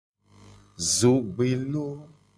[0.97, 1.87] Zogbelo.